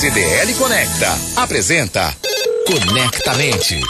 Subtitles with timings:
[0.00, 2.16] CDL Conecta apresenta
[2.64, 3.80] Conectamente.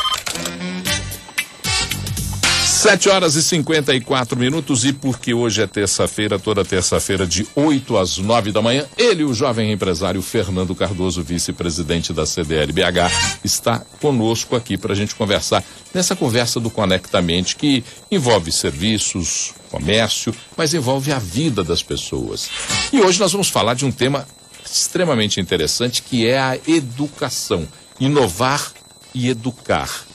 [2.65, 8.17] 7 horas e 54 minutos e porque hoje é terça-feira, toda terça-feira de 8 às
[8.17, 14.57] 9 da manhã, ele, o jovem empresário Fernando Cardoso, vice-presidente da CDL BH, está conosco
[14.57, 15.63] aqui para a gente conversar
[15.93, 22.49] nessa conversa do Conectamente que envolve serviços, comércio, mas envolve a vida das pessoas.
[22.91, 24.27] E hoje nós vamos falar de um tema
[24.71, 27.67] extremamente interessante que é a educação.
[28.01, 28.73] Inovar
[29.15, 30.07] e educar.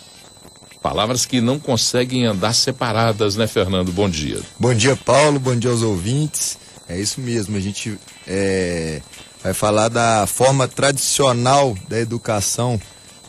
[0.81, 3.91] Palavras que não conseguem andar separadas, né, Fernando?
[3.91, 4.41] Bom dia.
[4.59, 5.39] Bom dia, Paulo.
[5.39, 6.57] Bom dia aos ouvintes.
[6.89, 7.55] É isso mesmo.
[7.55, 9.01] A gente é,
[9.41, 12.79] vai falar da forma tradicional da educação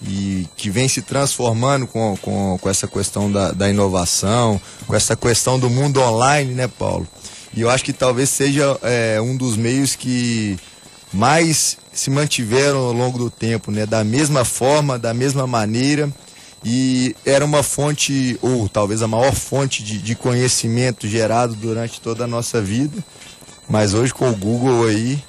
[0.02, 5.16] e que vem se transformando com, com, com essa questão da, da inovação, com essa
[5.16, 7.06] questão do mundo online, né, Paulo?
[7.56, 10.58] E eu acho que talvez seja é, um dos meios que
[11.14, 13.86] mais se mantiveram ao longo do tempo, né?
[13.86, 16.12] Da mesma forma, da mesma maneira
[16.64, 22.24] e era uma fonte, ou talvez a maior fonte de, de conhecimento gerado durante toda
[22.24, 23.04] a nossa vida.
[23.68, 25.22] Mas hoje com o Google aí,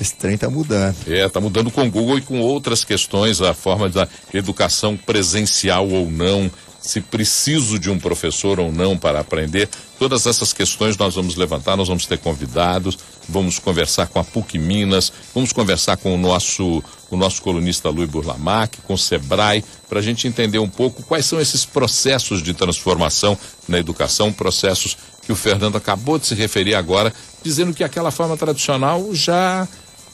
[0.00, 0.96] esse trem está mudando.
[1.06, 5.88] É, está mudando com o Google e com outras questões, a forma da educação presencial
[5.88, 9.68] ou não, se preciso de um professor ou não para aprender.
[9.98, 14.58] Todas essas questões nós vamos levantar, nós vamos ter convidados, vamos conversar com a PUC
[14.58, 19.98] Minas, vamos conversar com o nosso, o nosso colunista Luiz Burlamac, com o Sebrae, para
[19.98, 23.36] a gente entender um pouco quais são esses processos de transformação
[23.68, 28.36] na educação, processos que o Fernando acabou de se referir agora, dizendo que aquela forma
[28.36, 29.68] tradicional já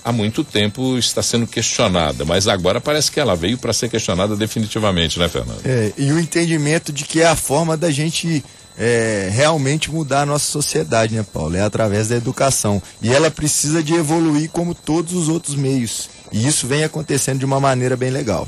[0.06, 4.36] há muito tempo está sendo questionada, mas agora parece que ela veio para ser questionada
[4.36, 5.58] definitivamente, né, Fernando?
[5.64, 8.44] É, e o entendimento de que é a forma da gente
[8.78, 11.56] é, realmente mudar a nossa sociedade, né, Paulo?
[11.56, 12.80] É através da educação.
[13.02, 16.08] E ela precisa de evoluir como todos os outros meios.
[16.30, 18.46] E isso vem acontecendo de uma maneira bem legal.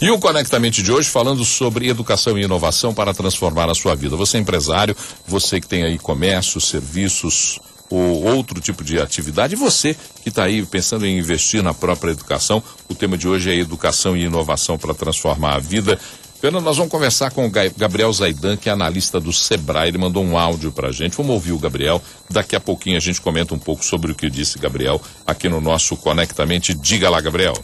[0.00, 4.14] E o Conectamente de hoje falando sobre educação e inovação para transformar a sua vida.
[4.14, 4.96] Você é empresário,
[5.26, 7.58] você que tem aí comércio, serviços,
[7.94, 9.56] ou outro tipo de atividade.
[9.56, 13.56] Você que está aí pensando em investir na própria educação, o tema de hoje é
[13.56, 15.98] educação e inovação para transformar a vida.
[16.40, 19.88] Fernando, nós vamos conversar com o Gabriel Zaidan, que é analista do Sebrae.
[19.88, 21.16] Ele mandou um áudio para a gente.
[21.16, 22.02] Vamos ouvir o Gabriel.
[22.28, 25.60] Daqui a pouquinho a gente comenta um pouco sobre o que disse Gabriel aqui no
[25.60, 26.74] nosso Conectamente.
[26.74, 27.54] Diga lá, Gabriel.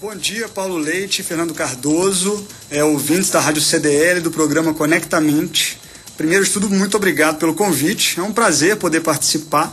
[0.00, 5.76] Bom dia, Paulo Leite, Fernando Cardoso, é, ouvintes da Rádio CDL do programa Conectamente.
[6.18, 8.18] Primeiro de tudo, muito obrigado pelo convite.
[8.18, 9.72] É um prazer poder participar.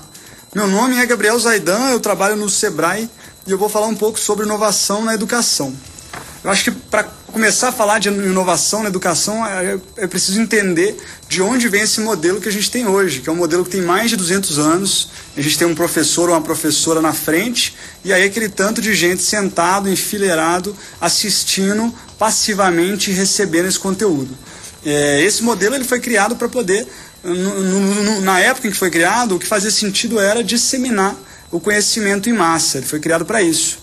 [0.53, 3.09] Meu nome é Gabriel Zaidan, eu trabalho no Sebrae
[3.47, 5.75] e eu vou falar um pouco sobre inovação na educação.
[6.43, 10.95] Eu acho que para começar a falar de inovação na educação, é, é preciso entender
[11.27, 13.71] de onde vem esse modelo que a gente tem hoje, que é um modelo que
[13.71, 15.09] tem mais de 200 anos.
[15.35, 18.93] A gente tem um professor ou uma professora na frente e aí aquele tanto de
[18.93, 24.37] gente sentado, enfileirado, assistindo passivamente e recebendo esse conteúdo.
[24.85, 26.87] É, esse modelo ele foi criado para poder,
[28.21, 31.15] na época em que foi criado, o que fazia sentido era disseminar
[31.51, 32.77] o conhecimento em massa.
[32.77, 33.79] Ele foi criado para isso.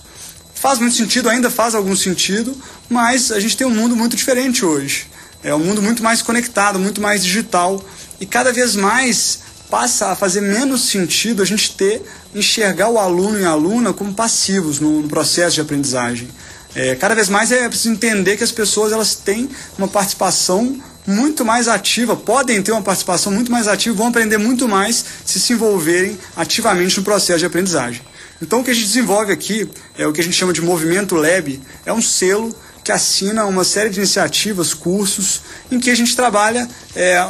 [0.54, 2.56] Faz muito sentido, ainda faz algum sentido,
[2.88, 5.08] mas a gente tem um mundo muito diferente hoje.
[5.42, 7.84] É um mundo muito mais conectado, muito mais digital
[8.20, 12.02] e cada vez mais passa a fazer menos sentido a gente ter
[12.34, 16.28] enxergar o aluno e a aluna como passivos no, no processo de aprendizagem.
[16.74, 21.44] É, cada vez mais é preciso entender que as pessoas elas têm uma participação muito
[21.44, 25.52] mais ativa, podem ter uma participação muito mais ativa, vão aprender muito mais se se
[25.52, 28.02] envolverem ativamente no processo de aprendizagem.
[28.40, 31.14] Então o que a gente desenvolve aqui é o que a gente chama de movimento
[31.14, 36.16] Lab, é um selo que assina uma série de iniciativas, cursos, em que a gente
[36.16, 37.24] trabalha é,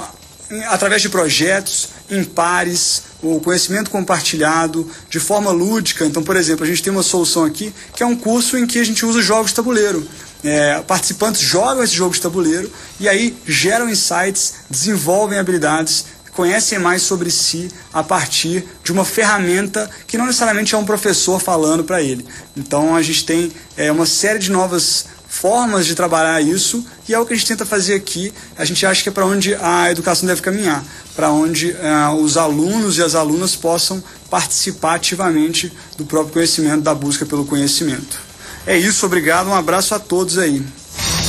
[0.69, 6.05] através de projetos, em pares, o conhecimento compartilhado, de forma lúdica.
[6.05, 8.79] Então, por exemplo, a gente tem uma solução aqui que é um curso em que
[8.79, 10.07] a gente usa jogos de tabuleiro.
[10.45, 17.03] É, participantes jogam esse jogo de tabuleiro e aí geram insights, desenvolvem habilidades, conhecem mais
[17.03, 22.03] sobre si a partir de uma ferramenta que não necessariamente é um professor falando para
[22.03, 22.27] ele.
[22.57, 27.19] Então a gente tem é, uma série de novas formas de trabalhar isso e é
[27.19, 28.33] o que a gente tenta fazer aqui.
[28.57, 30.85] A gente acha que é para onde a educação deve caminhar,
[31.17, 36.95] para onde uh, os alunos e as alunas possam participar ativamente do próprio conhecimento, da
[36.95, 38.32] busca pelo conhecimento.
[38.67, 40.65] É isso, obrigado, um abraço a todos aí.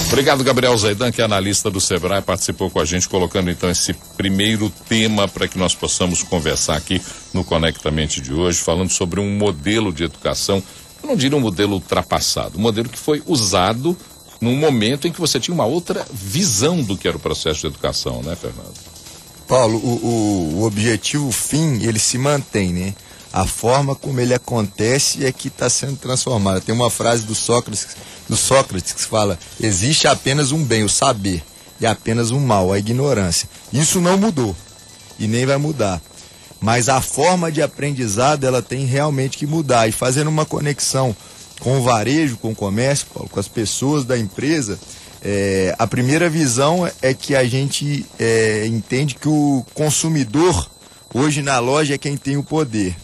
[0.08, 3.94] Obrigado, Gabriel Zaidan, que é analista do Sebrae, participou com a gente, colocando então esse
[4.16, 7.02] primeiro tema para que nós possamos conversar aqui
[7.34, 10.62] no Conectamente de hoje, falando sobre um modelo de educação,
[11.02, 13.98] eu não diria um modelo ultrapassado, um modelo que foi usado
[14.40, 17.68] num momento em que você tinha uma outra visão do que era o processo de
[17.68, 18.74] educação, né, Fernando?
[19.48, 22.94] Paulo, o, o, o objetivo fim, ele se mantém, né?
[23.34, 26.62] A forma como ele acontece é que está sendo transformada.
[26.62, 27.88] Tem uma frase do Sócrates,
[28.30, 31.44] do Sócrates que fala: existe apenas um bem, o saber,
[31.82, 33.50] e apenas um mal, a ignorância.
[33.74, 34.56] Isso não mudou
[35.18, 36.00] e nem vai mudar.
[36.62, 39.88] Mas a forma de aprendizado ela tem realmente que mudar.
[39.88, 41.16] E fazendo uma conexão
[41.60, 44.80] com o varejo, com o comércio, Paulo, com as pessoas da empresa,
[45.24, 50.70] é, a primeira visão é que a gente é, entende que o consumidor
[51.14, 52.96] hoje na loja é quem tem o poder.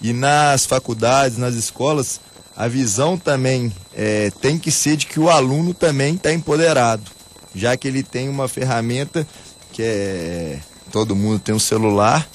[0.00, 2.20] E nas faculdades, nas escolas,
[2.56, 7.10] a visão também é, tem que ser de que o aluno também está empoderado,
[7.54, 9.26] já que ele tem uma ferramenta
[9.72, 10.60] que é.
[10.90, 12.26] Todo mundo tem um celular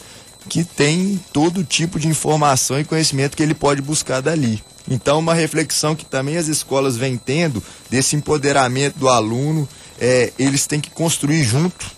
[0.47, 4.63] que tem todo tipo de informação e conhecimento que ele pode buscar dali.
[4.87, 9.67] Então, uma reflexão que também as escolas vêm tendo desse empoderamento do aluno,
[9.99, 11.89] é, eles têm que construir junto,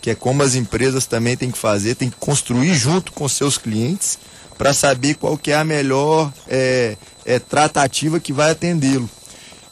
[0.00, 3.56] que é como as empresas também têm que fazer, tem que construir junto com seus
[3.56, 4.18] clientes
[4.56, 9.08] para saber qual que é a melhor é, é, tratativa que vai atendê-lo.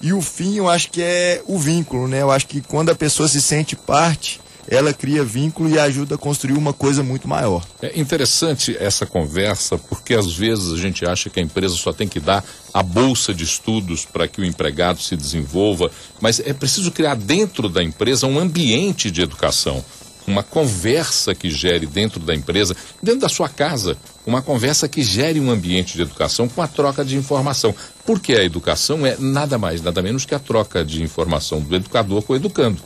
[0.00, 2.22] E o fim, eu acho que é o vínculo, né?
[2.22, 6.18] Eu acho que quando a pessoa se sente parte, ela cria vínculo e ajuda a
[6.18, 7.64] construir uma coisa muito maior.
[7.80, 12.08] É interessante essa conversa, porque às vezes a gente acha que a empresa só tem
[12.08, 15.90] que dar a bolsa de estudos para que o empregado se desenvolva,
[16.20, 19.84] mas é preciso criar dentro da empresa um ambiente de educação
[20.26, 23.96] uma conversa que gere dentro da empresa, dentro da sua casa,
[24.26, 27.74] uma conversa que gere um ambiente de educação com a troca de informação.
[28.06, 32.22] Porque a educação é nada mais, nada menos que a troca de informação do educador
[32.22, 32.80] com o educando.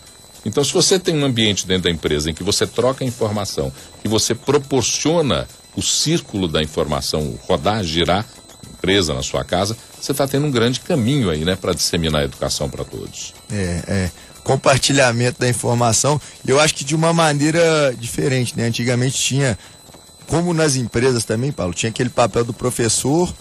[0.45, 4.09] Então, se você tem um ambiente dentro da empresa em que você troca informação, que
[4.09, 8.25] você proporciona o círculo da informação rodar, girar,
[8.77, 12.25] empresa, na sua casa, você está tendo um grande caminho aí, né, para disseminar a
[12.25, 13.35] educação para todos.
[13.51, 14.11] É, é.
[14.47, 18.67] Compartilhamento da informação, eu acho que de uma maneira diferente, né?
[18.67, 19.59] Antigamente tinha,
[20.29, 23.35] como nas empresas também, Paulo, tinha aquele papel do professor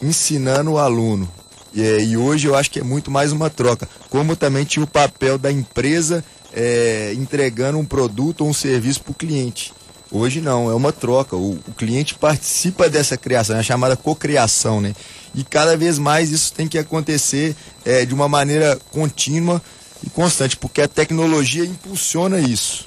[0.00, 1.30] ensinando o aluno.
[1.74, 3.86] E, e hoje eu acho que é muito mais uma troca.
[4.08, 6.24] Como também tinha o papel da empresa
[6.54, 9.74] é, entregando um produto ou um serviço para o cliente.
[10.10, 11.36] Hoje não, é uma troca.
[11.36, 14.94] O, o, cliente participa dessa criação, é a chamada cocriação, né?
[15.34, 17.54] E cada vez mais isso tem que acontecer
[17.84, 19.60] é, de uma maneira contínua
[20.04, 22.86] e constante, porque a tecnologia impulsiona isso.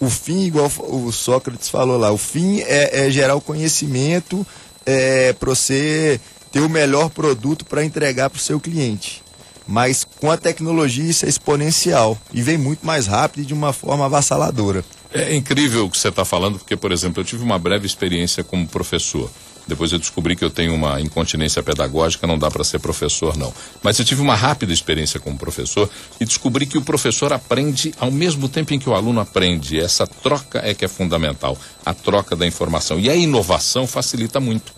[0.00, 4.46] O fim, igual o Sócrates falou lá, o fim é, é gerar o conhecimento
[4.86, 6.20] é, para você
[6.52, 9.22] ter o melhor produto para entregar para o seu cliente.
[9.66, 13.72] Mas com a tecnologia isso é exponencial e vem muito mais rápido e de uma
[13.72, 14.82] forma avassaladora.
[15.12, 18.44] É incrível o que você está falando, porque, por exemplo, eu tive uma breve experiência
[18.44, 19.30] como professor.
[19.68, 23.52] Depois eu descobri que eu tenho uma incontinência pedagógica, não dá para ser professor, não.
[23.82, 25.88] Mas eu tive uma rápida experiência como professor
[26.18, 29.78] e descobri que o professor aprende ao mesmo tempo em que o aluno aprende.
[29.78, 32.98] Essa troca é que é fundamental, a troca da informação.
[32.98, 34.77] E a inovação facilita muito.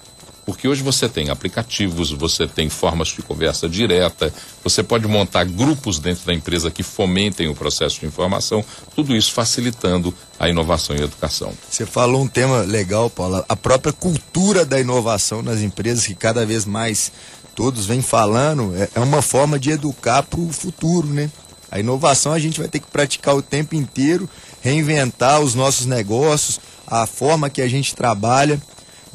[0.51, 6.01] Porque hoje você tem aplicativos, você tem formas de conversa direta, você pode montar grupos
[6.01, 8.65] dentro da empresa que fomentem o processo de informação,
[8.97, 11.53] tudo isso facilitando a inovação e a educação.
[11.71, 16.45] Você falou um tema legal, Paula, a própria cultura da inovação nas empresas, que cada
[16.45, 17.13] vez mais
[17.55, 21.31] todos vêm falando, é, é uma forma de educar para o futuro, né?
[21.71, 24.29] A inovação a gente vai ter que praticar o tempo inteiro,
[24.61, 26.59] reinventar os nossos negócios,
[26.89, 28.61] a forma que a gente trabalha.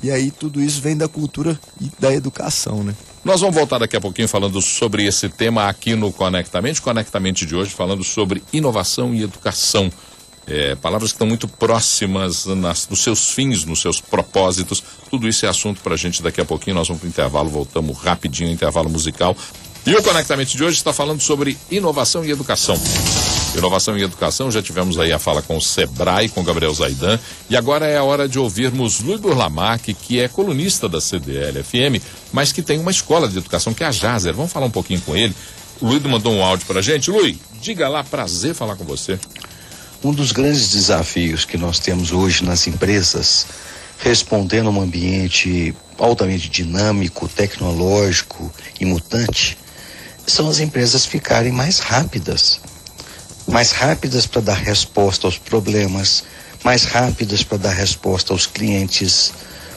[0.03, 2.93] E aí tudo isso vem da cultura e da educação, né?
[3.23, 7.55] Nós vamos voltar daqui a pouquinho falando sobre esse tema aqui no Conectamente, Conectamente de
[7.55, 9.91] hoje, falando sobre inovação e educação.
[10.47, 14.83] É, palavras que estão muito próximas nas, nos seus fins, nos seus propósitos.
[15.09, 16.75] Tudo isso é assunto para a gente daqui a pouquinho.
[16.75, 19.35] Nós vamos para o intervalo, voltamos rapidinho, intervalo musical.
[19.87, 22.79] E o Conectamente de hoje está falando sobre inovação e educação.
[23.57, 27.19] Inovação e Educação, já tivemos aí a fala com o Sebrae, com Gabriel Zaidan,
[27.49, 32.51] e agora é a hora de ouvirmos Luiz Burlamac, que é colunista da CDL-FM, mas
[32.51, 34.33] que tem uma escola de educação que é a Jazer.
[34.33, 35.33] Vamos falar um pouquinho com ele.
[35.79, 37.09] O Luiz mandou um áudio para a gente.
[37.09, 39.19] Luiz, diga lá, prazer falar com você.
[40.03, 43.47] Um dos grandes desafios que nós temos hoje nas empresas,
[43.99, 49.57] respondendo a um ambiente altamente dinâmico, tecnológico e mutante,
[50.27, 52.59] são as empresas ficarem mais rápidas
[53.47, 56.23] mais rápidas para dar resposta aos problemas,
[56.63, 59.31] mais rápidas para dar resposta aos clientes,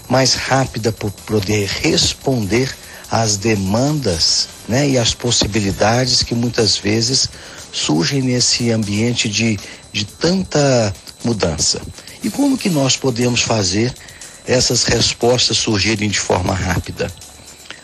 [0.09, 2.75] mais rápida para poder responder
[3.11, 7.29] às demandas né, e às possibilidades que muitas vezes
[7.73, 9.59] surgem nesse ambiente de,
[9.93, 10.95] de tanta
[11.25, 11.81] mudança.
[12.23, 13.95] E como que nós podemos fazer
[14.47, 17.13] essas respostas surgirem de forma rápida?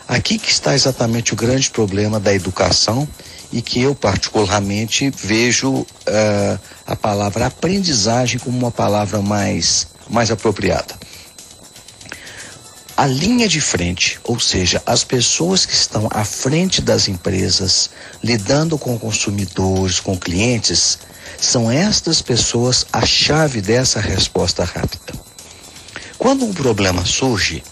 [0.07, 3.07] Aqui que está exatamente o grande problema da educação
[3.55, 10.93] e que eu particularmente vejo uh, a palavra aprendizagem como uma palavra mais, mais apropriada.
[12.97, 17.89] a linha de frente, ou seja, as pessoas que estão à frente das empresas,
[18.21, 20.99] lidando com consumidores, com clientes,
[21.37, 25.13] são estas pessoas a chave dessa resposta rápida.
[26.17, 27.63] Quando um problema surge,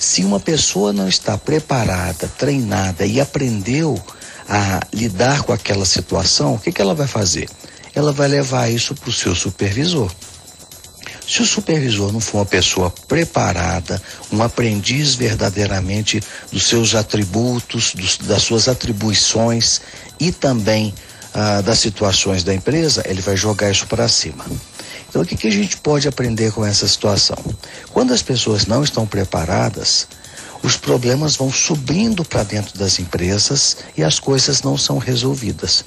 [0.00, 4.02] se uma pessoa não está preparada, treinada e aprendeu
[4.48, 7.48] a lidar com aquela situação, o que, que ela vai fazer?
[7.94, 10.10] Ela vai levar isso para o seu supervisor.
[11.26, 14.00] Se o supervisor não for uma pessoa preparada,
[14.32, 19.82] um aprendiz verdadeiramente dos seus atributos, dos, das suas atribuições
[20.18, 20.94] e também
[21.34, 24.46] ah, das situações da empresa, ele vai jogar isso para cima.
[25.08, 27.36] Então, o que, que a gente pode aprender com essa situação?
[27.92, 30.08] Quando as pessoas não estão preparadas,
[30.62, 35.84] os problemas vão subindo para dentro das empresas e as coisas não são resolvidas.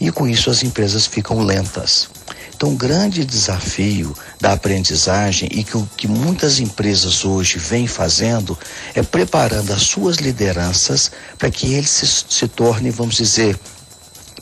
[0.00, 2.08] E com isso as empresas ficam lentas.
[2.54, 8.58] Então, o grande desafio da aprendizagem e que o que muitas empresas hoje vêm fazendo
[8.94, 13.58] é preparando as suas lideranças para que eles se, se tornem, vamos dizer,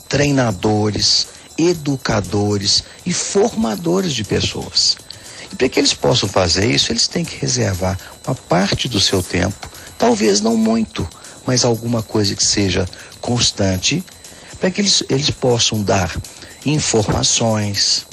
[0.07, 4.95] treinadores, educadores e formadores de pessoas.
[5.51, 9.21] E para que eles possam fazer isso, eles têm que reservar uma parte do seu
[9.21, 11.07] tempo, talvez não muito,
[11.45, 12.87] mas alguma coisa que seja
[13.21, 14.03] constante,
[14.59, 16.15] para que eles, eles possam dar
[16.65, 18.05] informações,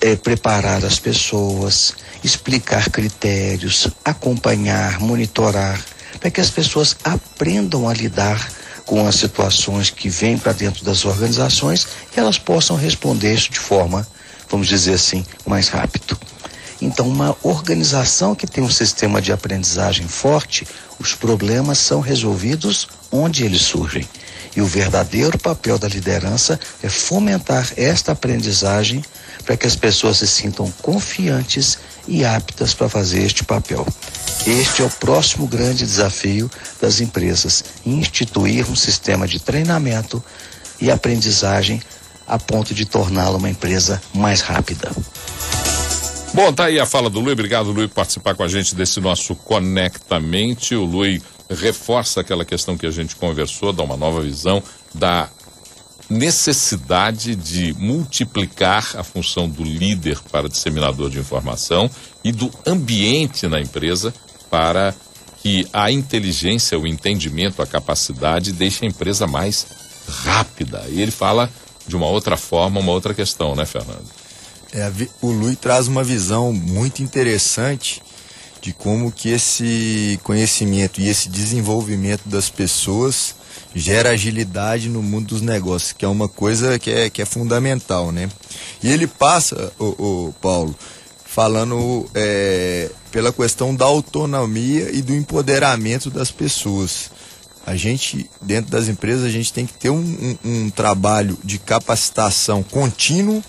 [0.00, 5.80] é, preparar as pessoas, explicar critérios, acompanhar, monitorar,
[6.20, 8.48] para que as pessoas aprendam a lidar
[8.84, 13.58] com as situações que vêm para dentro das organizações e elas possam responder isso de
[13.58, 14.06] forma,
[14.48, 16.18] vamos dizer assim, mais rápido.
[16.80, 20.66] Então, uma organização que tem um sistema de aprendizagem forte,
[20.98, 24.08] os problemas são resolvidos onde eles surgem.
[24.56, 29.04] E o verdadeiro papel da liderança é fomentar esta aprendizagem
[29.44, 33.86] para que as pessoas se sintam confiantes e aptas para fazer este papel.
[34.46, 40.22] Este é o próximo grande desafio das empresas: instituir um sistema de treinamento
[40.80, 41.80] e aprendizagem
[42.26, 44.90] a ponto de torná-la uma empresa mais rápida.
[46.32, 47.32] Bom, tá aí a fala do Lui.
[47.32, 50.76] Obrigado, Lui, por participar com a gente desse nosso Conectamente.
[50.76, 51.20] O Lui
[51.50, 54.62] reforça aquela questão que a gente conversou, dá uma nova visão
[54.94, 55.28] da
[56.08, 61.90] necessidade de multiplicar a função do líder para disseminador de informação
[62.22, 64.14] e do ambiente na empresa
[64.48, 64.94] para
[65.42, 69.66] que a inteligência, o entendimento, a capacidade deixe a empresa mais
[70.24, 70.84] rápida.
[70.88, 71.50] E ele fala
[71.86, 74.19] de uma outra forma, uma outra questão, né, Fernando?
[74.72, 78.00] É, o Lui traz uma visão muito interessante
[78.60, 83.34] de como que esse conhecimento e esse desenvolvimento das pessoas
[83.74, 88.12] gera agilidade no mundo dos negócios, que é uma coisa que é, que é fundamental,
[88.12, 88.28] né?
[88.82, 90.74] E ele passa, o, o Paulo,
[91.24, 97.10] falando é, pela questão da autonomia e do empoderamento das pessoas.
[97.66, 101.58] A gente, dentro das empresas, a gente tem que ter um, um, um trabalho de
[101.58, 103.42] capacitação contínuo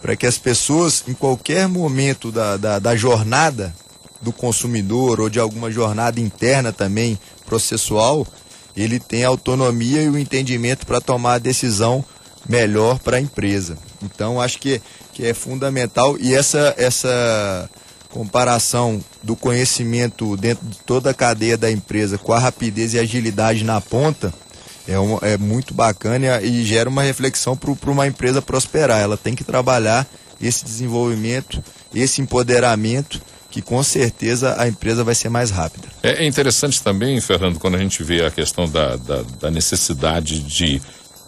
[0.00, 3.74] para que as pessoas, em qualquer momento da, da, da jornada,
[4.20, 8.26] do consumidor ou de alguma jornada interna também processual,
[8.76, 12.04] ele tem autonomia e o entendimento para tomar a decisão
[12.48, 13.76] melhor para a empresa.
[14.02, 14.80] Então acho que,
[15.12, 17.68] que é fundamental e essa, essa
[18.10, 23.64] comparação do conhecimento dentro de toda a cadeia da empresa com a rapidez e agilidade
[23.64, 24.32] na ponta
[24.88, 29.00] é, é muito bacana e, e gera uma reflexão para uma empresa prosperar.
[29.00, 30.06] Ela tem que trabalhar
[30.40, 31.62] esse desenvolvimento,
[31.94, 33.20] esse empoderamento
[33.50, 35.88] que com certeza a empresa vai ser mais rápida.
[36.02, 40.40] É, é interessante também, Fernando, quando a gente vê a questão da, da, da necessidade
[40.40, 40.80] de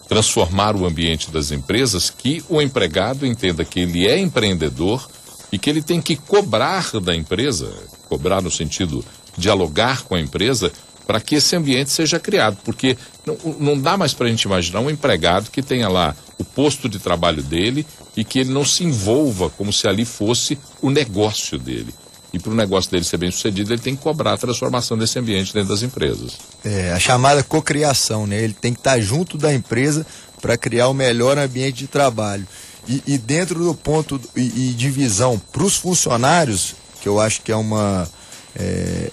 [0.07, 5.09] transformar o ambiente das empresas, que o empregado entenda que ele é empreendedor
[5.51, 7.71] e que ele tem que cobrar da empresa,
[8.07, 9.03] cobrar no sentido
[9.37, 10.71] dialogar com a empresa,
[11.05, 14.79] para que esse ambiente seja criado, porque não, não dá mais para a gente imaginar
[14.79, 18.83] um empregado que tenha lá o posto de trabalho dele e que ele não se
[18.83, 21.93] envolva como se ali fosse o negócio dele.
[22.33, 25.19] E para o negócio dele ser bem sucedido, ele tem que cobrar a transformação desse
[25.19, 26.33] ambiente dentro das empresas.
[26.65, 28.41] É, a chamada cocriação, né?
[28.41, 30.03] Ele tem que estar junto da empresa
[30.41, 32.47] para criar o melhor ambiente de trabalho.
[32.87, 37.51] E, e dentro do ponto e, e divisão para os funcionários, que eu acho que
[37.51, 38.09] é uma.
[38.55, 39.11] É,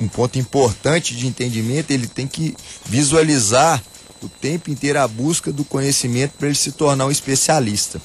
[0.00, 3.82] um ponto importante de entendimento, ele tem que visualizar
[4.22, 8.00] o tempo inteiro a busca do conhecimento para ele se tornar um especialista.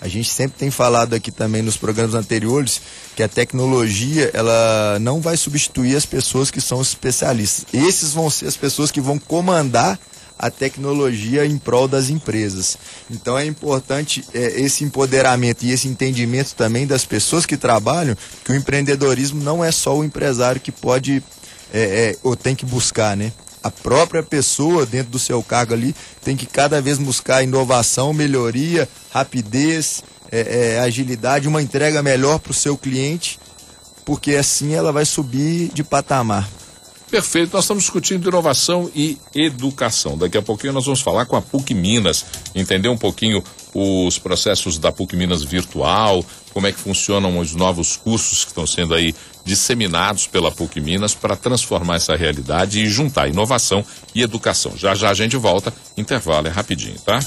[0.00, 2.82] A gente sempre tem falado aqui também nos programas anteriores
[3.14, 7.64] que a tecnologia ela não vai substituir as pessoas que são especialistas.
[7.72, 9.98] Esses vão ser as pessoas que vão comandar
[10.38, 12.76] a tecnologia em prol das empresas.
[13.10, 18.52] Então é importante é, esse empoderamento e esse entendimento também das pessoas que trabalham que
[18.52, 21.22] o empreendedorismo não é só o empresário que pode
[21.72, 23.32] é, é, ou tem que buscar, né?
[23.62, 28.88] A própria pessoa dentro do seu cargo ali tem que cada vez buscar inovação, melhoria,
[29.10, 33.38] rapidez, é, é, agilidade, uma entrega melhor para o seu cliente,
[34.04, 36.48] porque assim ela vai subir de patamar.
[37.10, 40.18] Perfeito, nós estamos discutindo inovação e educação.
[40.18, 43.42] Daqui a pouquinho nós vamos falar com a PUC Minas, entender um pouquinho
[43.76, 48.66] os processos da PUC Minas virtual, como é que funcionam os novos cursos que estão
[48.66, 49.14] sendo aí
[49.44, 54.72] disseminados pela PUC Minas para transformar essa realidade e juntar inovação e educação.
[54.76, 57.20] Já já a gente volta, intervalo é rapidinho, tá?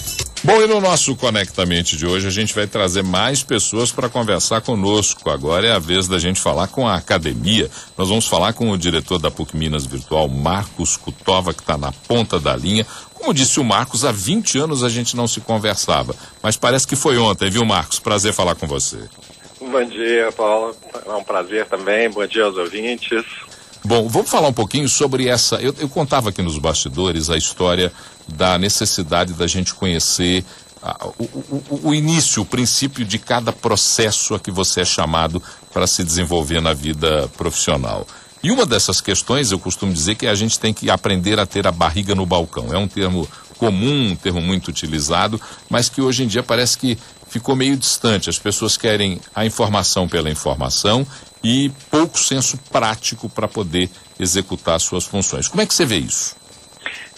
[0.44, 4.62] Bom, e no nosso Conectamente de hoje a gente vai trazer mais pessoas para conversar
[4.62, 5.29] conosco.
[5.29, 7.70] Agora é a vez da gente falar com a academia.
[7.98, 11.91] Nós vamos falar com o diretor da PUC Minas Virtual, Marcos Cutova, que está na
[11.91, 12.86] ponta da linha.
[13.19, 16.95] Como disse o Marcos, há 20 anos a gente não se conversava, mas parece que
[16.95, 17.99] foi ontem, viu, Marcos?
[17.99, 18.97] Prazer falar com você.
[19.59, 20.73] Bom dia, Paulo.
[21.05, 22.09] É um prazer também.
[22.09, 23.25] Bom dia aos ouvintes.
[23.83, 25.57] Bom, vamos falar um pouquinho sobre essa.
[25.57, 27.91] Eu, eu contava aqui nos bastidores a história
[28.27, 30.45] da necessidade da gente conhecer
[31.17, 35.41] o, o, o, início, o princípio de cada processo a que você é chamado
[35.73, 38.07] para se desenvolver na vida profissional.
[38.41, 41.67] E uma dessas questões, eu costumo dizer que a gente tem que aprender a ter
[41.67, 42.74] a barriga no balcão.
[42.74, 43.27] É um termo
[43.58, 48.29] comum, um termo muito utilizado, mas que hoje em dia parece que ficou meio distante.
[48.29, 51.05] As pessoas querem a informação pela informação
[51.43, 55.48] e pouco senso prático para poder executar suas funções.
[55.48, 56.39] Como é que você vê isso?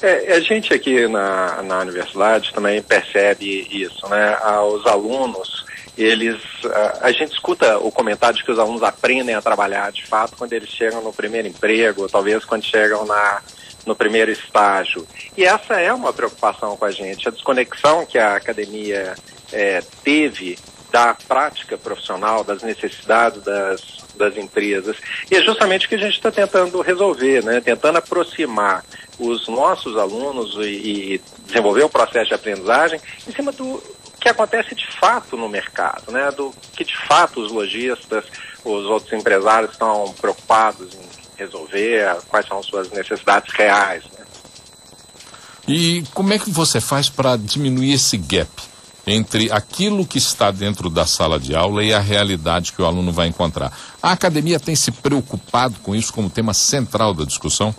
[0.02, 4.36] É, a gente aqui na, na universidade também percebe isso, né?
[4.42, 5.61] Ah, os alunos,
[6.02, 10.06] eles, a, a, gente escuta o comentário de que os alunos aprendem a trabalhar de
[10.06, 13.42] fato quando eles chegam no primeiro emprego, talvez quando chegam na,
[13.86, 15.06] no primeiro estágio.
[15.38, 17.28] E essa é uma preocupação com a gente.
[17.28, 19.16] A desconexão que a academia
[19.52, 20.58] é, teve
[20.92, 23.82] da prática profissional, das necessidades das,
[24.16, 24.98] das empresas.
[25.30, 27.62] E é justamente o que a gente está tentando resolver, né?
[27.62, 28.84] tentando aproximar
[29.18, 33.82] os nossos alunos e, e desenvolver o processo de aprendizagem em cima do
[34.22, 36.30] que acontece de fato no mercado, né?
[36.32, 38.24] do que de fato os lojistas,
[38.64, 44.04] os outros empresários estão preocupados em resolver, quais são suas necessidades reais.
[44.04, 44.26] Né?
[45.68, 48.50] E como é que você faz para diminuir esse gap?
[49.08, 53.12] entre aquilo que está dentro da sala de aula e a realidade que o aluno
[53.12, 53.76] vai encontrar.
[54.00, 57.76] A academia tem se preocupado com isso como tema central da discussão?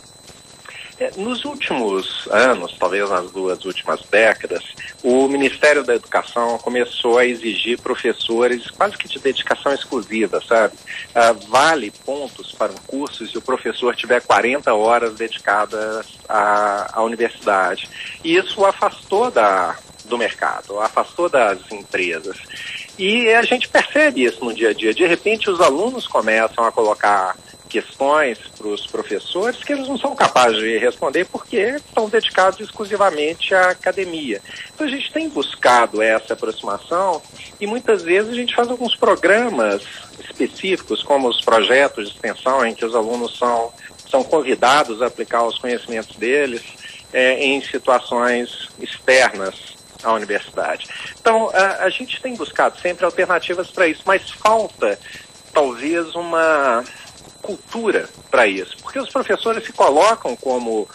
[1.02, 4.62] É, nos últimos anos, talvez nas duas últimas décadas,
[5.02, 10.74] o Ministério da Educação começou a exigir professores quase que de dedicação exclusiva, sabe?
[11.12, 17.02] Ah, vale pontos para um curso se o professor tiver 40 horas dedicadas à, à
[17.02, 17.88] universidade.
[18.22, 22.36] E isso afastou da, do mercado, afastou das empresas.
[22.96, 24.94] E a gente percebe isso no dia a dia.
[24.94, 27.34] De repente, os alunos começam a colocar
[27.72, 33.54] questões para os professores que eles não são capazes de responder porque estão dedicados exclusivamente
[33.54, 34.42] à academia.
[34.74, 37.22] Então a gente tem buscado essa aproximação
[37.58, 39.82] e muitas vezes a gente faz alguns programas
[40.20, 43.72] específicos, como os projetos de extensão, em que os alunos são,
[44.11, 46.62] são convidados a aplicar os conhecimentos deles
[47.11, 49.54] é, em situações externas
[50.02, 50.87] à universidade.
[51.18, 54.98] Então, a, a gente tem buscado sempre alternativas para isso, mas falta
[55.54, 56.85] talvez uma
[57.42, 60.88] cultura para isso, porque os professores se colocam como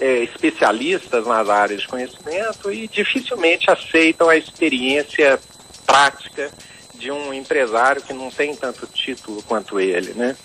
[0.00, 5.38] é, especialistas nas áreas de conhecimento e dificilmente aceitam a experiência
[5.86, 6.50] prática
[6.94, 10.36] de um empresário que não tem tanto título quanto ele, né?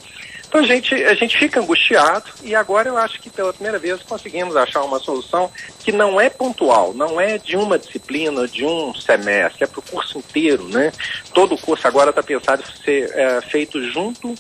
[0.48, 4.02] Então a gente, a gente fica angustiado e agora eu acho que pela primeira vez
[4.04, 8.94] conseguimos achar uma solução que não é pontual, não é de uma disciplina, de um
[8.96, 10.94] semestre, é para o curso inteiro, né?
[11.34, 14.34] Todo o curso agora está pensado em ser é, feito junto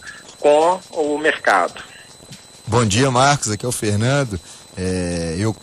[0.47, 1.83] com o mercado.
[2.65, 3.51] Bom dia, Marcos.
[3.51, 4.39] Aqui é o Fernando.
[4.77, 5.55] É, eu,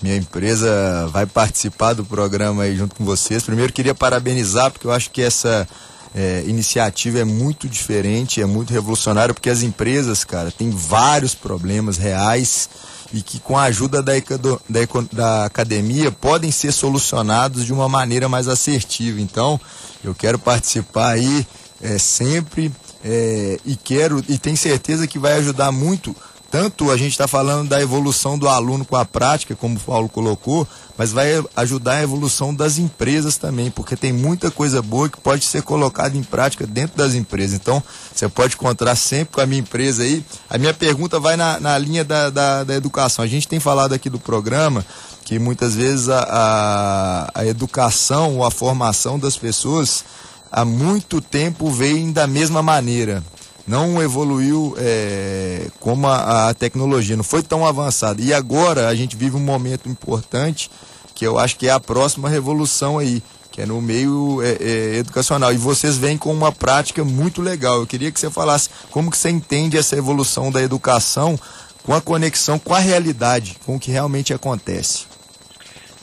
[0.00, 3.42] minha empresa vai participar do programa aí junto com vocês.
[3.42, 5.68] Primeiro queria parabenizar porque eu acho que essa
[6.14, 11.98] é, iniciativa é muito diferente, é muito revolucionária, porque as empresas, cara, têm vários problemas
[11.98, 12.70] reais
[13.12, 14.80] e que com a ajuda da, da,
[15.12, 19.20] da academia podem ser solucionados de uma maneira mais assertiva.
[19.20, 19.60] Então,
[20.02, 21.46] eu quero participar aí
[21.82, 22.72] é, sempre
[23.04, 26.14] é, e quero e tenho certeza que vai ajudar muito
[26.50, 30.08] tanto a gente está falando da evolução do aluno com a prática, como o Paulo
[30.08, 35.20] colocou, mas vai ajudar a evolução das empresas também, porque tem muita coisa boa que
[35.20, 37.54] pode ser colocada em prática dentro das empresas.
[37.54, 37.82] Então,
[38.14, 40.24] você pode encontrar sempre com a minha empresa aí.
[40.48, 43.22] A minha pergunta vai na, na linha da, da, da educação.
[43.22, 44.84] A gente tem falado aqui do programa
[45.26, 50.02] que muitas vezes a, a, a educação ou a formação das pessoas
[50.50, 53.22] há muito tempo vem da mesma maneira
[53.68, 58.22] não evoluiu é, como a, a, tecnologia, não foi tão avançada.
[58.22, 60.70] E agora a gente vive um momento importante
[61.14, 64.96] que eu acho que é a próxima revolução aí, que é no meio é, é,
[64.96, 65.52] educacional.
[65.52, 67.80] E vocês vêm com uma prática muito legal.
[67.80, 71.38] Eu queria que você falasse como que você entende essa evolução da educação
[71.84, 75.07] com a conexão com a realidade, com o que realmente acontece.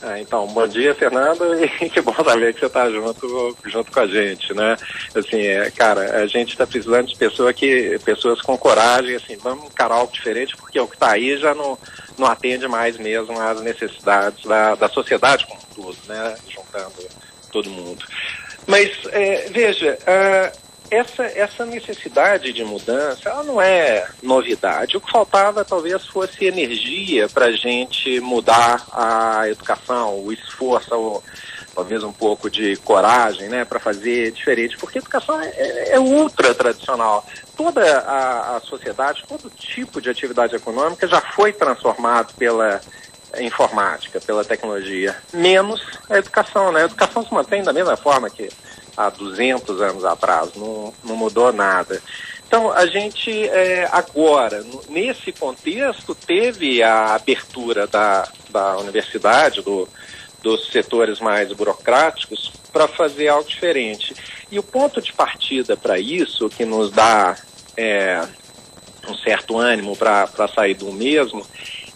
[0.06, 4.00] É, então, bom dia, Fernando, e que bom saber que você está junto, junto com
[4.00, 4.76] a gente, né?
[5.12, 9.64] Assim, é, cara, a gente está precisando de pessoa que, pessoas com coragem, assim, vamos
[9.64, 11.76] encarar algo diferente, porque o que está aí já não,
[12.16, 16.36] não atende mais mesmo às necessidades da, da sociedade como um todo, né?
[16.48, 17.08] Juntando
[17.50, 18.04] todo mundo.
[18.64, 24.96] Mas, é, veja, uh, essa, essa necessidade de mudança ela não é novidade.
[24.96, 31.22] O que faltava talvez fosse energia para a gente mudar a educação, o esforço, ou,
[31.74, 36.00] talvez um pouco de coragem né, para fazer diferente, porque a educação é, é, é
[36.00, 37.24] ultra tradicional.
[37.54, 42.80] Toda a, a sociedade, todo tipo de atividade econômica já foi transformado pela
[43.38, 46.72] informática, pela tecnologia, menos a educação.
[46.72, 46.82] Né?
[46.82, 48.48] A educação se mantém da mesma forma que
[48.96, 52.00] há 200 anos atrás, não, não mudou nada.
[52.46, 59.88] Então, a gente é, agora, nesse contexto, teve a abertura da, da universidade, do,
[60.42, 64.14] dos setores mais burocráticos, para fazer algo diferente.
[64.50, 67.36] E o ponto de partida para isso, que nos dá
[67.76, 68.22] é,
[69.08, 71.44] um certo ânimo para sair do mesmo,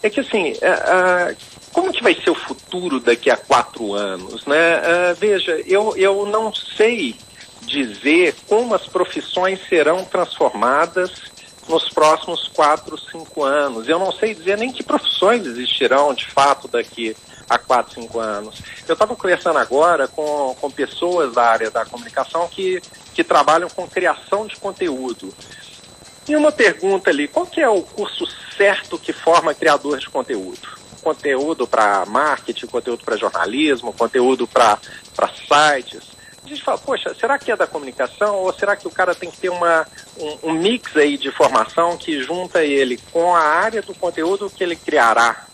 [0.03, 1.37] é que assim, é, é,
[1.73, 4.45] como que vai ser o futuro daqui a quatro anos?
[4.47, 4.79] Né?
[4.79, 7.17] Uh, veja, eu, eu não sei
[7.63, 11.11] dizer como as profissões serão transformadas
[11.69, 13.89] nos próximos quatro, cinco anos.
[13.89, 17.17] Eu não sei dizer nem que profissões existirão de fato daqui
[17.49, 18.61] a quatro, cinco anos.
[18.89, 22.83] Eu estava conversando agora com, com pessoas da área da comunicação que,
[23.15, 25.33] que trabalham com criação de conteúdo.
[26.29, 30.81] E uma pergunta ali, qual que é o curso certo que forma criador de conteúdo?
[31.01, 34.79] Conteúdo para marketing, conteúdo para jornalismo, conteúdo para
[35.47, 36.11] sites.
[36.45, 39.31] A gente fala, poxa, será que é da comunicação ou será que o cara tem
[39.31, 39.87] que ter uma,
[40.17, 44.65] um, um mix aí de formação que junta ele com a área do conteúdo que
[44.65, 45.47] ele criará?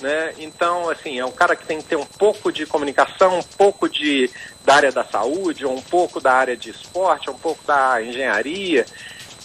[0.00, 0.34] Né?
[0.38, 3.88] Então, assim, é um cara que tem que ter um pouco de comunicação, um pouco
[3.88, 4.30] de,
[4.64, 8.86] da área da saúde, um pouco da área de esporte, um pouco da engenharia.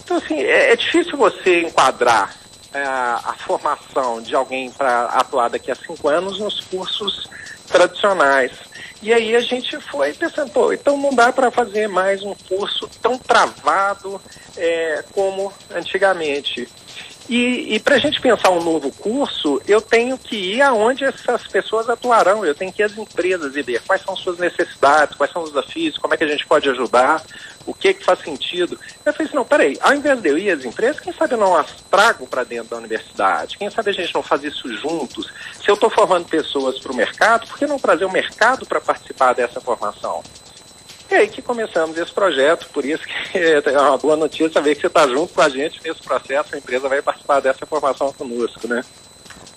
[0.04, 2.43] Então, assim, é, é difícil você enquadrar
[2.80, 7.30] a formação de alguém para atuar daqui a cinco anos nos cursos
[7.68, 8.52] tradicionais.
[9.02, 12.90] E aí a gente foi pensando, pô, então não dá para fazer mais um curso
[13.02, 14.22] tão travado
[14.56, 16.70] é, como antigamente.
[17.30, 21.48] E, e para a gente pensar um novo curso, eu tenho que ir aonde essas
[21.48, 25.32] pessoas atuarão, eu tenho que ir às empresas e ver quais são suas necessidades, quais
[25.32, 27.24] são os desafios, como é que a gente pode ajudar,
[27.66, 28.78] o que que faz sentido.
[29.06, 31.38] Eu falei assim, não, peraí, ao invés de eu ir às empresas, quem sabe eu
[31.38, 33.58] não as trago para dentro da universidade?
[33.58, 35.32] Quem sabe a gente não faz isso juntos?
[35.64, 38.82] Se eu estou formando pessoas para o mercado, por que não trazer o mercado para
[38.82, 40.22] participar dessa formação?
[41.12, 44.82] E aí que começamos esse projeto, por isso que é uma boa notícia ver que
[44.82, 48.68] você está junto com a gente nesse processo, a empresa vai participar dessa formação conosco,
[48.68, 48.84] né?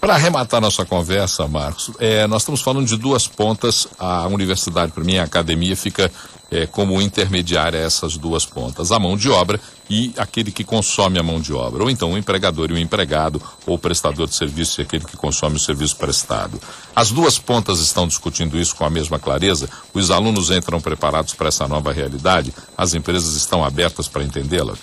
[0.01, 3.89] Para arrematar nossa conversa, Marcos, é, nós estamos falando de duas pontas.
[3.99, 6.11] A universidade, para mim, a academia, fica
[6.51, 11.19] é, como intermediária a essas duas pontas: a mão de obra e aquele que consome
[11.19, 11.83] a mão de obra.
[11.83, 15.17] Ou então o empregador e o empregado, ou o prestador de serviço e aquele que
[15.17, 16.61] consome o serviço prestado.
[16.95, 19.69] As duas pontas estão discutindo isso com a mesma clareza?
[19.95, 22.53] Os alunos entram preparados para essa nova realidade?
[22.77, 24.75] As empresas estão abertas para entendê-la?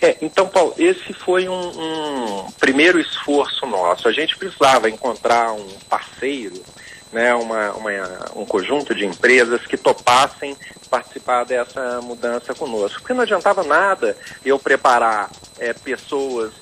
[0.00, 4.08] É, então, Paulo, esse foi um, um, primeiro esforço nosso.
[4.08, 6.62] A gente precisava encontrar um parceiro,
[7.12, 7.90] né, uma, uma,
[8.36, 10.56] um conjunto de empresas que topassem
[10.90, 13.00] participar dessa mudança conosco.
[13.00, 16.52] Porque não adiantava nada eu preparar é, pessoas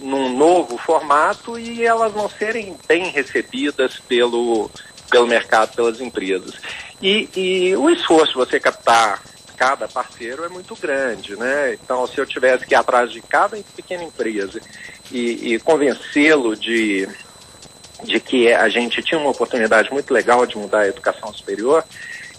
[0.00, 4.70] num novo formato e elas não serem bem recebidas pelo,
[5.10, 6.54] pelo mercado, pelas empresas.
[7.00, 9.22] E, e o esforço de você captar
[9.62, 11.74] cada parceiro é muito grande, né?
[11.74, 14.60] Então, se eu tivesse que ir atrás de cada pequena empresa
[15.08, 17.08] e, e convencê-lo de,
[18.02, 21.84] de que a gente tinha uma oportunidade muito legal de mudar a educação superior,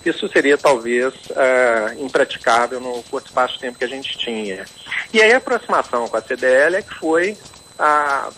[0.05, 4.65] isso seria talvez uh, impraticável no curto espaço de tempo que a gente tinha.
[5.13, 7.37] E aí a aproximação com a CDL é que foi
[7.79, 8.31] a,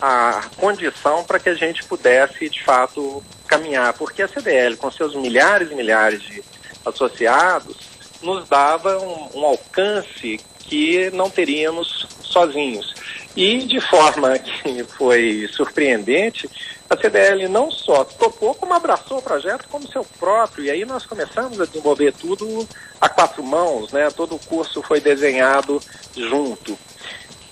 [0.00, 3.94] a condição para que a gente pudesse, de fato, caminhar.
[3.94, 6.40] Porque a CDL, com seus milhares e milhares de
[6.86, 12.94] associados, nos dava um, um alcance que não teríamos sozinhos.
[13.36, 16.48] E de forma que foi surpreendente,
[16.90, 20.64] a CDL não só topou, como abraçou o projeto como seu próprio.
[20.64, 22.66] E aí nós começamos a desenvolver tudo
[23.00, 24.10] a quatro mãos, né?
[24.10, 25.80] Todo o curso foi desenhado
[26.16, 26.78] junto.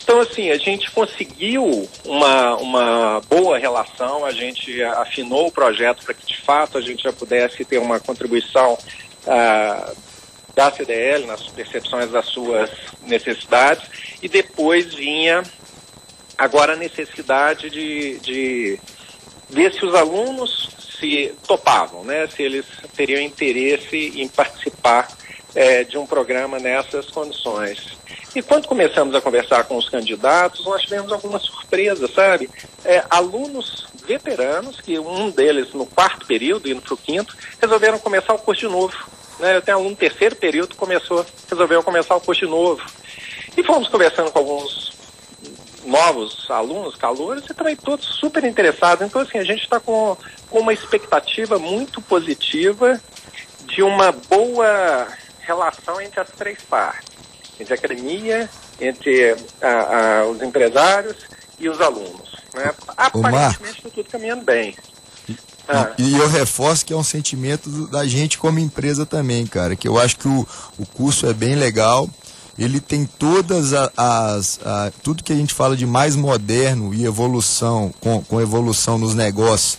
[0.02, 6.14] Então, assim, a gente conseguiu uma, uma boa relação, a gente afinou o projeto para
[6.14, 8.78] que, de fato, a gente já pudesse ter uma contribuição
[9.26, 9.92] ah,
[10.56, 12.70] da CDL nas percepções das suas
[13.02, 13.86] necessidades,
[14.22, 15.42] e depois vinha
[16.36, 18.80] agora a necessidade de, de
[19.50, 22.26] ver se os alunos se topavam, né?
[22.26, 22.64] se eles
[22.96, 25.08] teriam interesse em participar
[25.54, 27.94] é, de um programa nessas condições.
[28.34, 32.48] E quando começamos a conversar com os candidatos, nós tivemos algumas surpresas, sabe?
[32.82, 38.32] É, alunos veteranos, que um deles no quarto período, indo para o quinto, resolveram começar
[38.32, 39.15] o curso de novo.
[39.38, 39.56] Né?
[39.56, 42.82] Eu tenho aluno no terceiro período que começou, resolveu começar o curso de novo.
[43.56, 44.94] E fomos conversando com alguns
[45.84, 49.06] novos alunos, calores, e também todos super interessados.
[49.06, 50.16] Então, assim, a gente está com,
[50.50, 53.00] com uma expectativa muito positiva
[53.66, 55.06] de uma boa
[55.40, 57.16] relação entre as três partes
[57.58, 58.48] entre a academia,
[58.80, 61.16] entre a, a, os empresários
[61.58, 62.36] e os alunos.
[62.54, 62.72] Né?
[62.96, 64.76] Aparentemente está tudo caminhando bem.
[65.68, 65.90] Ah.
[65.98, 69.88] E, e, eu reforço que é um sentimento da gente como empresa também, cara, que
[69.88, 70.46] eu acho que o,
[70.78, 72.08] o curso é bem legal,
[72.58, 77.04] ele tem todas as, as a, tudo que a gente fala de mais moderno e
[77.04, 79.78] evolução, com, com evolução nos negócios,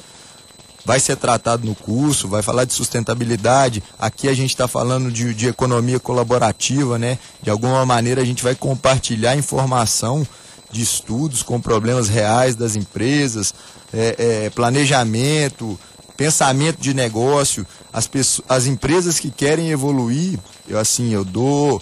[0.85, 3.83] vai ser tratado no curso, vai falar de sustentabilidade.
[3.99, 7.19] Aqui a gente está falando de, de economia colaborativa, né?
[7.41, 10.25] De alguma maneira a gente vai compartilhar informação
[10.71, 13.53] de estudos com problemas reais das empresas,
[13.93, 15.79] é, é, planejamento,
[16.15, 17.65] pensamento de negócio.
[17.91, 21.81] As, pessoas, as empresas que querem evoluir, eu assim, eu dou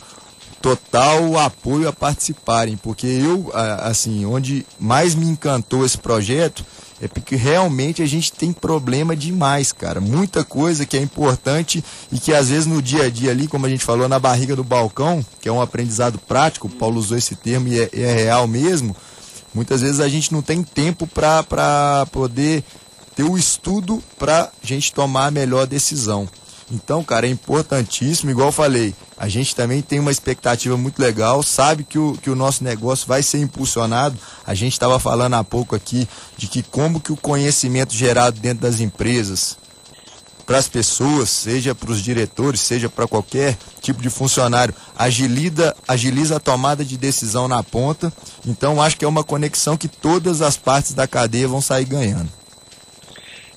[0.61, 6.65] total apoio a participarem, porque eu, assim, onde mais me encantou esse projeto
[7.05, 10.01] é porque realmente a gente tem problema demais, cara.
[10.01, 13.65] Muita coisa que é importante e que às vezes no dia a dia ali, como
[13.65, 17.17] a gente falou, na barriga do balcão, que é um aprendizado prático, o Paulo usou
[17.17, 18.95] esse termo e é, é real mesmo.
[19.53, 22.63] Muitas vezes a gente não tem tempo para poder
[23.15, 26.27] ter o estudo para a gente tomar a melhor decisão.
[26.71, 31.41] Então, cara, é importantíssimo, igual eu falei, a gente também tem uma expectativa muito legal,
[31.41, 34.17] sabe que o, que o nosso negócio vai ser impulsionado.
[34.45, 38.63] A gente estava falando há pouco aqui de que como que o conhecimento gerado dentro
[38.63, 39.57] das empresas,
[40.45, 46.35] para as pessoas, seja para os diretores, seja para qualquer tipo de funcionário, agiliza, agiliza
[46.35, 48.13] a tomada de decisão na ponta.
[48.45, 52.29] Então, acho que é uma conexão que todas as partes da cadeia vão sair ganhando.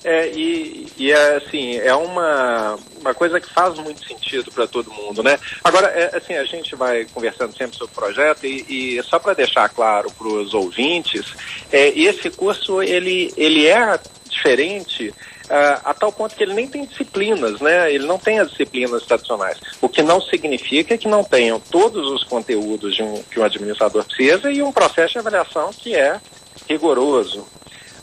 [0.03, 4.91] É, e, e é assim, é uma, uma coisa que faz muito sentido para todo
[4.91, 5.37] mundo, né?
[5.63, 9.33] Agora, é, assim, a gente vai conversando sempre sobre o projeto e, e só para
[9.33, 11.33] deixar claro para os ouvintes,
[11.71, 15.13] é, esse curso, ele, ele é diferente
[15.49, 17.91] Uh, a tal ponto que ele nem tem disciplinas, né?
[17.91, 19.59] Ele não tem as disciplinas tradicionais.
[19.81, 24.05] O que não significa que não tenham todos os conteúdos de um, que um administrador
[24.05, 26.21] precisa e um processo de avaliação que é
[26.69, 27.47] rigoroso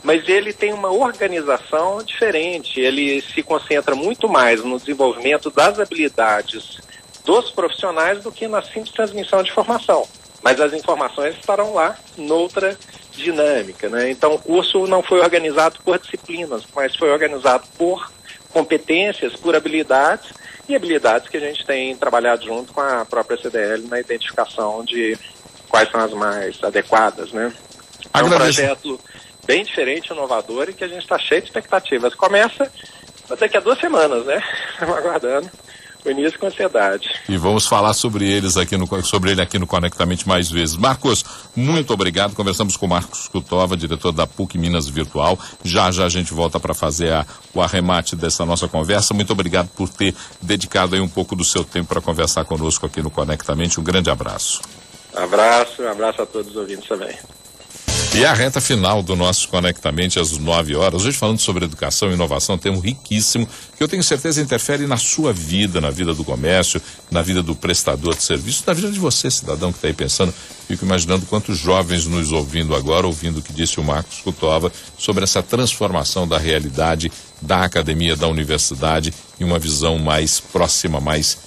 [0.03, 6.79] mas ele tem uma organização diferente, ele se concentra muito mais no desenvolvimento das habilidades
[7.25, 10.07] dos profissionais do que na simples transmissão de informação.
[10.41, 12.77] Mas as informações estarão lá noutra
[13.11, 13.89] dinâmica.
[13.89, 14.11] Né?
[14.11, 18.09] Então o curso não foi organizado por disciplinas, mas foi organizado por
[18.51, 20.31] competências, por habilidades
[20.69, 25.17] e habilidades que a gente tem trabalhado junto com a própria CDL na identificação de
[25.67, 27.31] quais são as mais adequadas.
[27.31, 27.51] Né?
[28.13, 28.99] É um projeto
[29.47, 32.13] bem diferente, inovador e que a gente está cheio de expectativas.
[32.13, 32.69] Começa
[33.39, 34.43] daqui a duas semanas, né?
[34.75, 35.49] Estamos aguardando
[36.05, 37.09] o início com ansiedade.
[37.27, 40.75] E vamos falar sobre eles aqui no, sobre ele aqui no Conectamente mais vezes.
[40.75, 41.23] Marcos,
[41.55, 42.35] muito obrigado.
[42.35, 45.37] Conversamos com o Marcos Cutova, diretor da PUC Minas Virtual.
[45.63, 49.13] Já já a gente volta para fazer a, o arremate dessa nossa conversa.
[49.13, 53.01] Muito obrigado por ter dedicado aí um pouco do seu tempo para conversar conosco aqui
[53.01, 53.79] no Conectamente.
[53.79, 54.61] Um grande abraço.
[55.15, 57.17] Abraço, um abraço a todos os ouvintes também.
[58.17, 61.05] E a reta final do nosso Conectamente às 9 horas.
[61.05, 64.97] Hoje falando sobre educação e inovação, tem um riquíssimo que eu tenho certeza interfere na
[64.97, 68.97] sua vida, na vida do comércio, na vida do prestador de serviço, na vida de
[68.97, 70.33] você, cidadão que está aí pensando.
[70.67, 75.23] Fico imaginando quantos jovens nos ouvindo agora, ouvindo o que disse o Marcos Cutova sobre
[75.23, 81.37] essa transformação da realidade da academia, da universidade, em uma visão mais próxima, mais,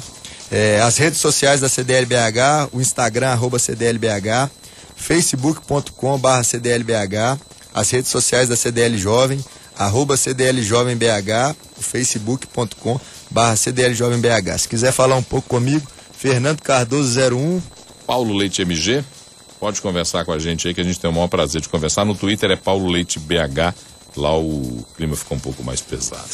[0.52, 4.50] É, as redes sociais da CDLBH, o Instagram, arroba CDLBH,
[4.96, 7.40] facebook.com.br CDLBH,
[7.74, 9.44] as redes sociais da CDL Jovem,
[9.78, 14.60] arroba CDL Jovem BH, o facebook.com barra CDL Jovem BH.
[14.60, 15.86] Se quiser falar um pouco comigo,
[16.18, 17.62] Fernando Cardoso 01.
[18.08, 19.04] Paulo Leite MG,
[19.60, 22.06] pode conversar com a gente aí que a gente tem o maior prazer de conversar.
[22.06, 23.76] No Twitter é Paulo Leite BH.
[24.16, 26.30] Lá o clima ficou um pouco mais pesado.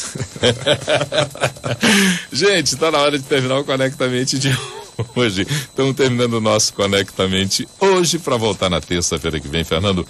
[2.32, 4.56] gente, está na hora de terminar o Conectamente de
[5.16, 5.42] hoje.
[5.42, 9.64] Estamos terminando o nosso Conectamente hoje para voltar na terça-feira que vem.
[9.64, 10.06] Fernando,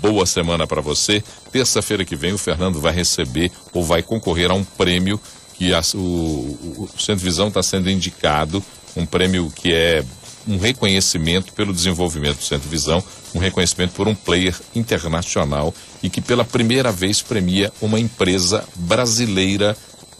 [0.00, 1.22] boa semana para você.
[1.50, 5.20] Terça-feira que vem o Fernando vai receber ou vai concorrer a um prêmio
[5.54, 8.62] que a, o, o Centro Visão está sendo indicado,
[8.94, 10.04] um prêmio que é
[10.46, 13.02] um reconhecimento pelo desenvolvimento do Centro Visão,
[13.34, 19.76] um reconhecimento por um player internacional e que pela primeira vez premia uma empresa brasileira,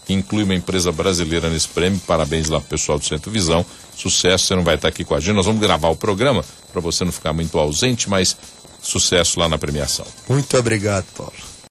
[0.09, 1.99] inclui uma empresa brasileira nesse prêmio.
[2.05, 3.65] Parabéns lá pro pessoal do Centro Visão.
[3.95, 5.35] Sucesso, você não vai estar aqui com a gente.
[5.35, 8.35] Nós vamos gravar o programa para você não ficar muito ausente, mas
[8.87, 10.05] Sucesso lá na premiação.
[10.29, 11.33] Muito obrigado, Paulo.